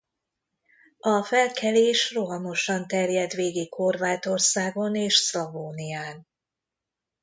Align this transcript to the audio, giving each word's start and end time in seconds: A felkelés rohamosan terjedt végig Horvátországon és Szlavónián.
A 0.99 1.23
felkelés 1.23 2.11
rohamosan 2.13 2.87
terjedt 2.87 3.33
végig 3.33 3.73
Horvátországon 3.73 4.95
és 4.95 5.15
Szlavónián. 5.15 6.27